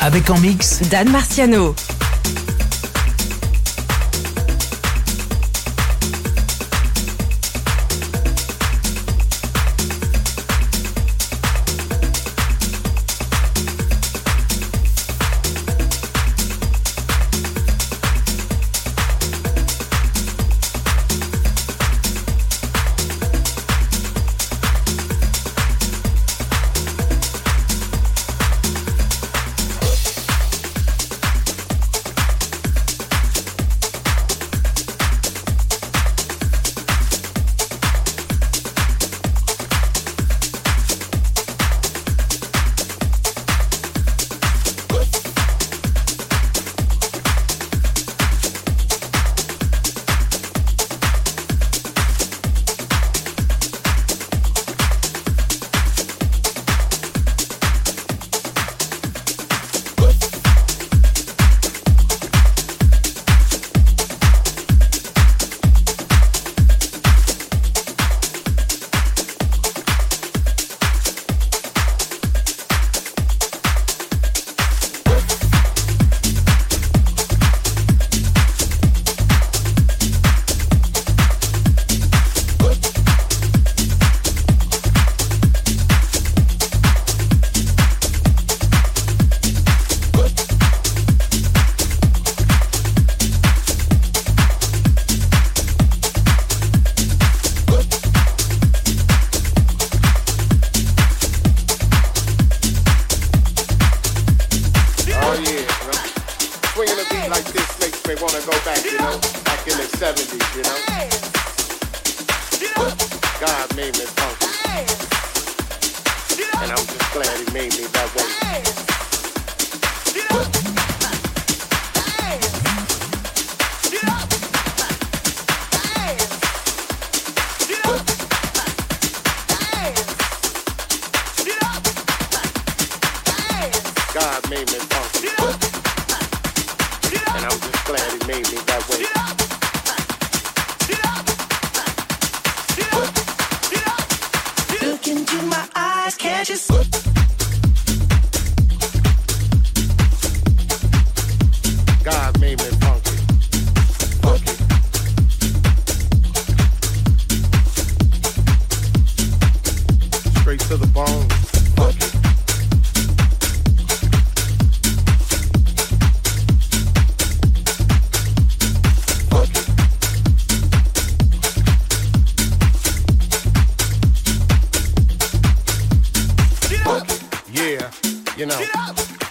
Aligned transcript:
Avec 0.00 0.28
en 0.28 0.38
mix 0.38 0.80
Dan 0.90 1.08
Marciano. 1.10 1.76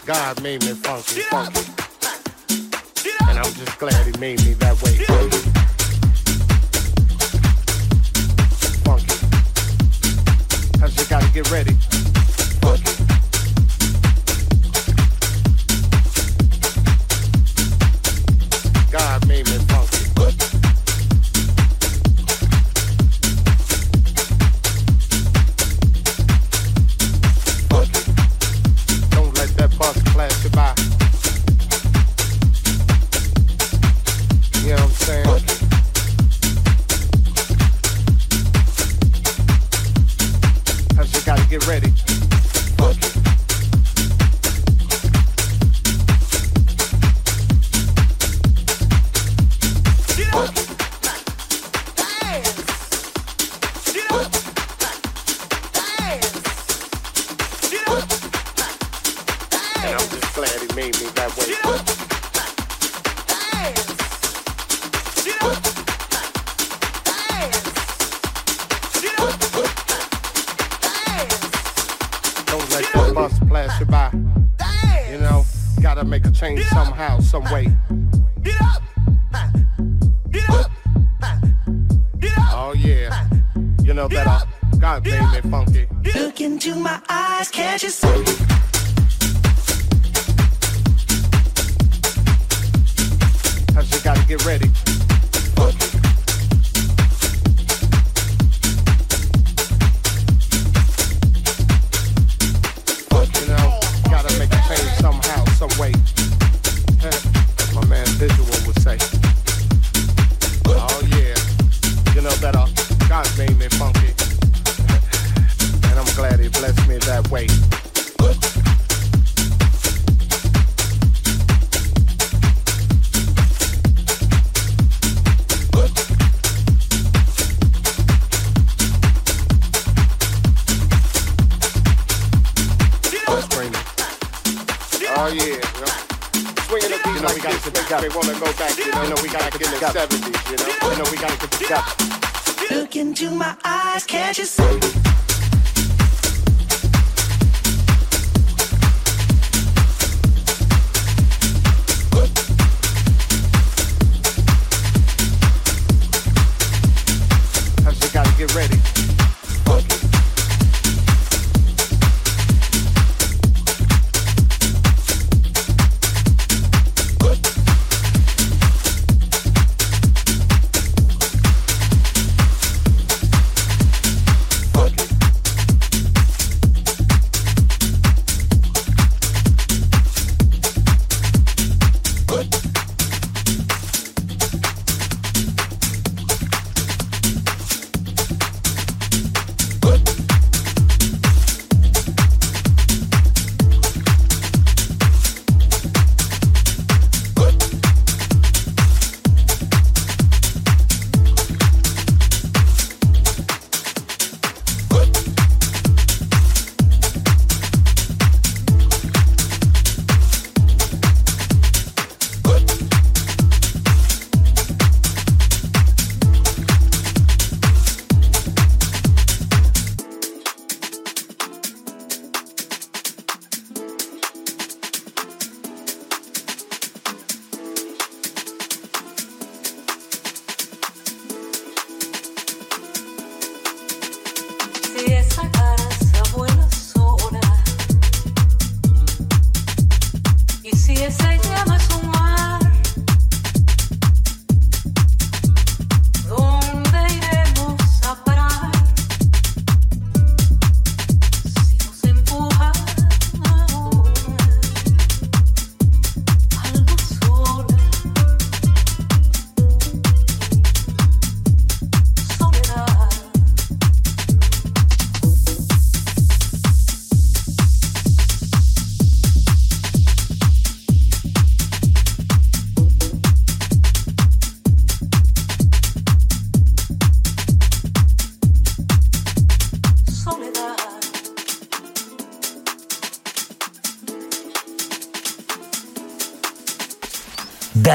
God 0.10 0.42
made 0.42 0.66
me 0.66 0.74
funky, 0.74 1.22
funky. 1.22 1.72
And 3.30 3.38
I'm 3.38 3.54
just 3.54 3.78
glad 3.78 4.08
he 4.08 4.20
made 4.20 4.44
me 4.44 4.54
that 4.54 4.82
way. 4.82 4.96
Funky. 8.84 9.06
Cause 10.80 10.98
you 10.98 11.06
gotta 11.06 11.32
get 11.32 11.52
ready. 11.52 11.89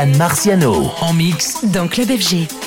Marciano 0.07 0.93
en 1.01 1.13
mix 1.13 1.65
dans 1.65 1.89
Club 1.89 2.09
FG. 2.09 2.64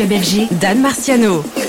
Club 0.00 0.16
FG, 0.16 0.48
Dan 0.56 0.80
Marciano. 0.80 1.59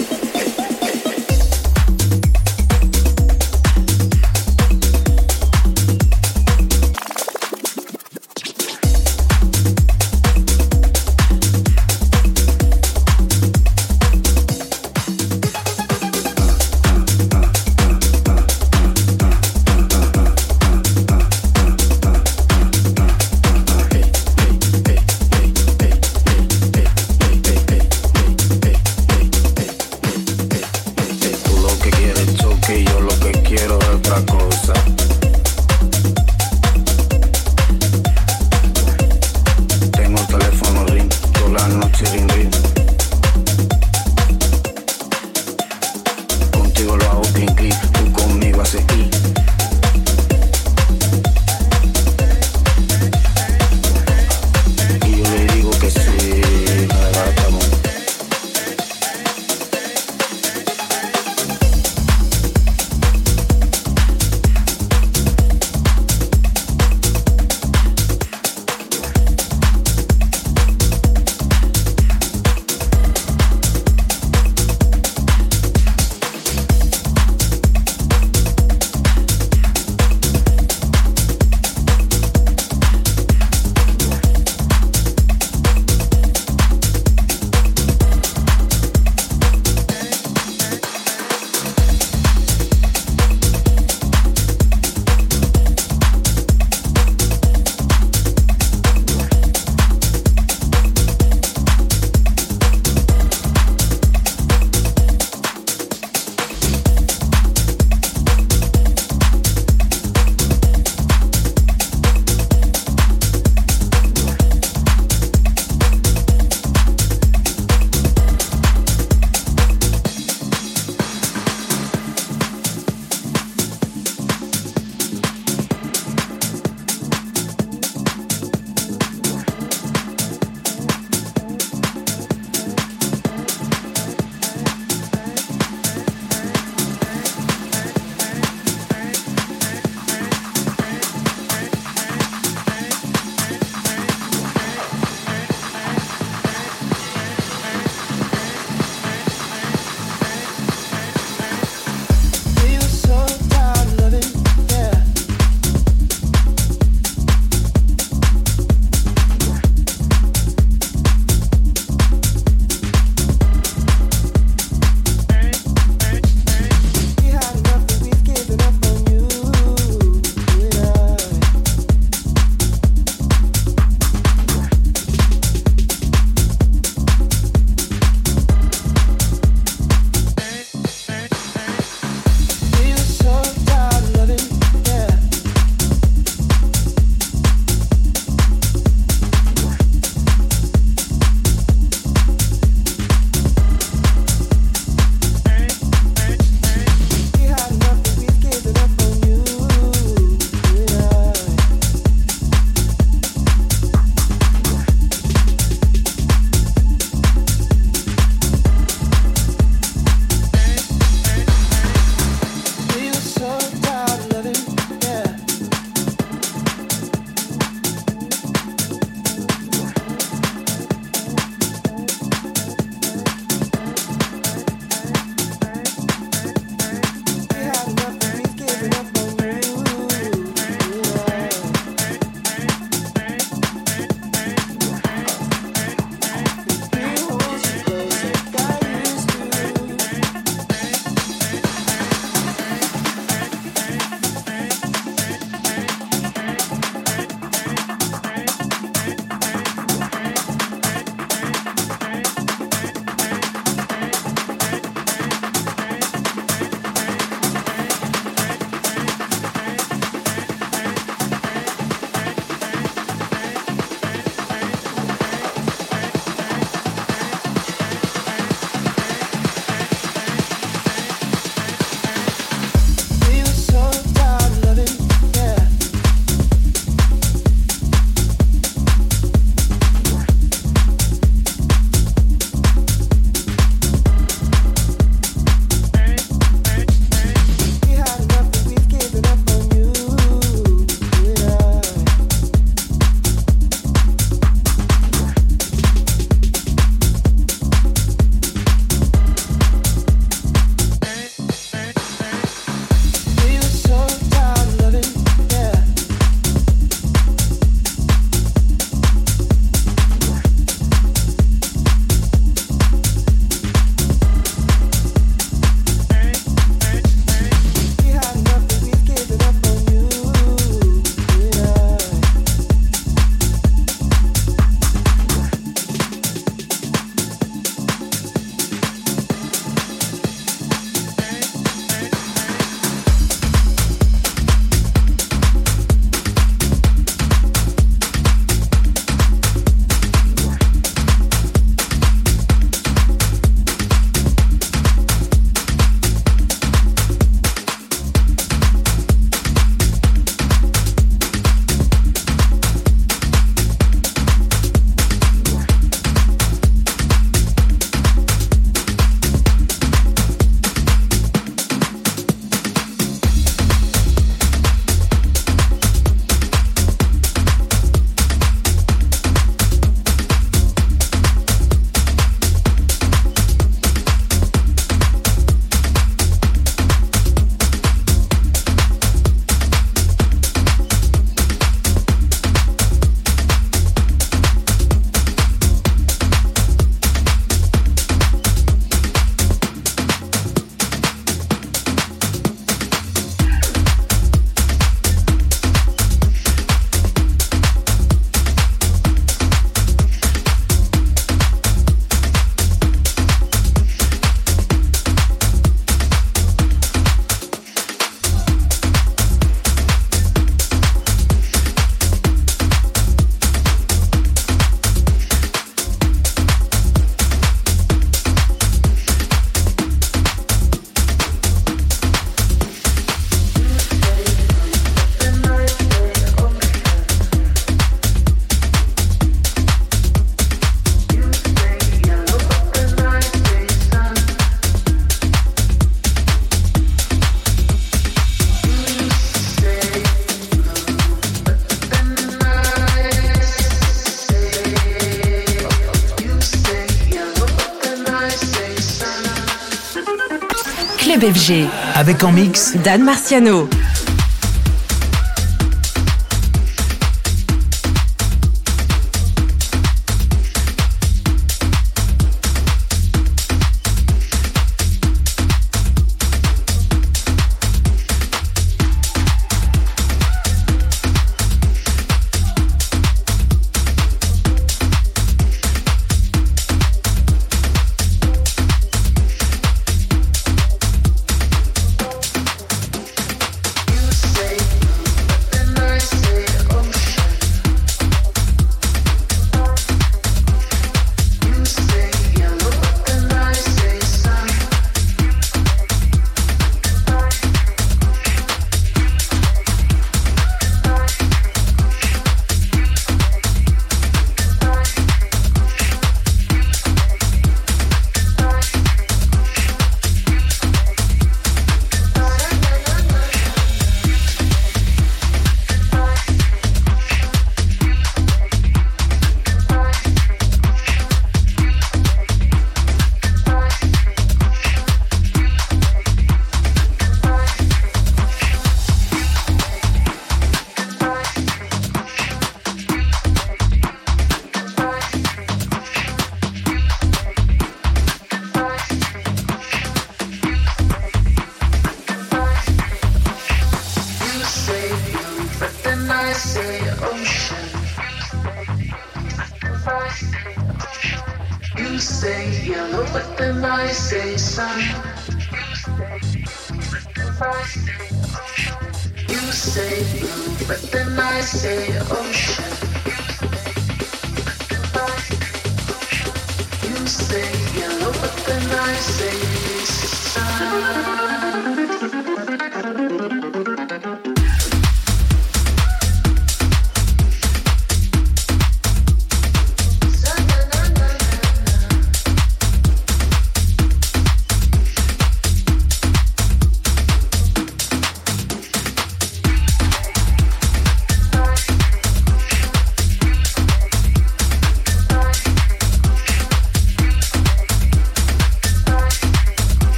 FG. 451.34 451.68
Avec 451.96 452.24
en 452.24 452.32
mix 452.32 452.76
Dan 452.84 453.04
Marciano. 453.04 453.70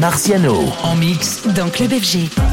Marciano 0.00 0.72
en 0.82 0.96
mix 0.96 1.42
dans 1.54 1.68
Club 1.68 1.90
FG. 1.92 2.49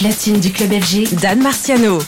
Platine 0.00 0.40
du 0.40 0.50
club 0.50 0.72
FG, 0.72 1.14
Dan 1.20 1.42
Marciano. 1.42 1.98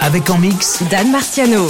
Avec 0.00 0.30
en 0.30 0.38
mix 0.38 0.82
Dan 0.90 1.10
Marciano. 1.10 1.66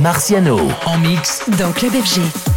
Marciano 0.00 0.58
en 0.86 0.98
mix 0.98 1.42
dans 1.58 1.72
Club 1.72 1.92
FG. 1.92 2.51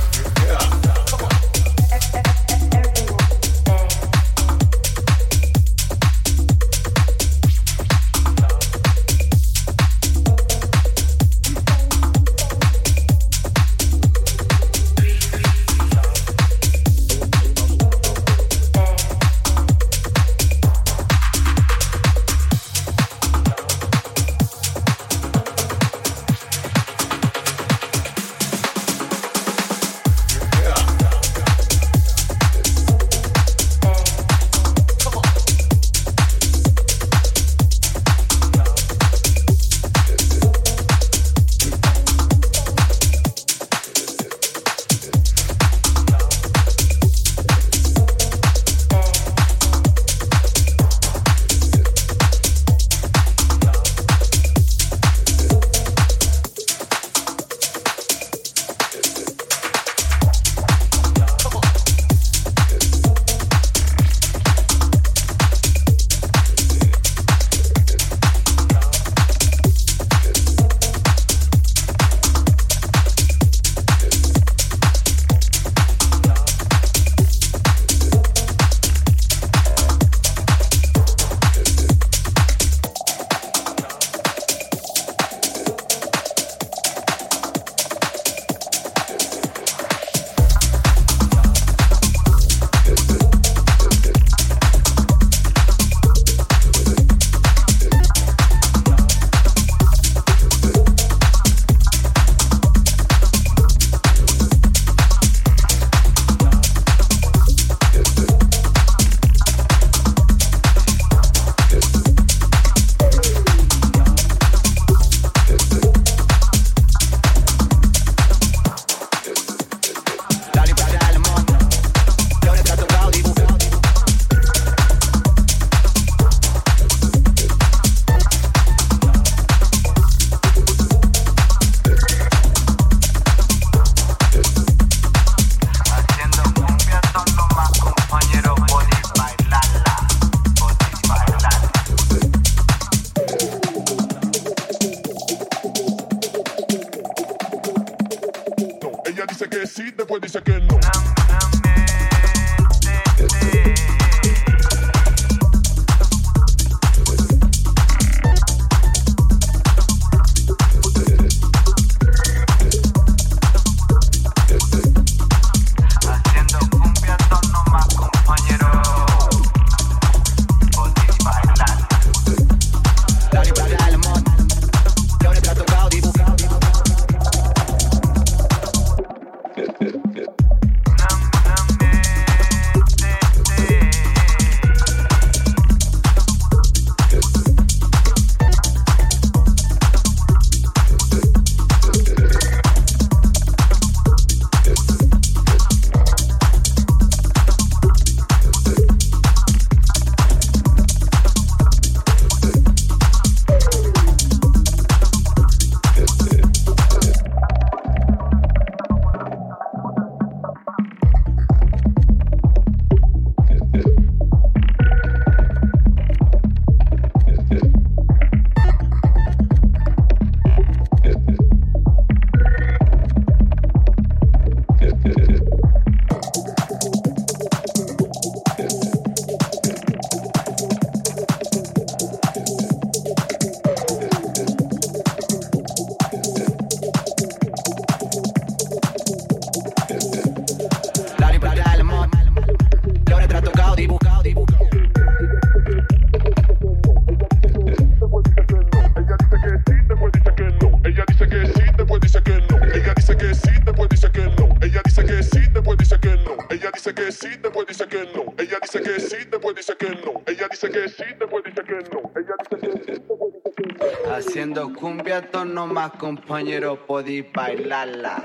más 265.68 265.91
compañeros 265.91 266.80
podéis 266.88 267.32
bailarla, 267.32 268.24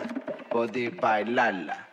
podéis 0.50 0.96
bailarla. 0.96 1.89